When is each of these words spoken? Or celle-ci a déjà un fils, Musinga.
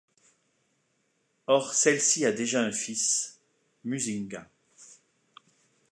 Or 1.45 1.75
celle-ci 1.75 2.25
a 2.25 2.31
déjà 2.31 2.59
un 2.63 2.71
fils, 2.71 3.37
Musinga. 3.85 4.49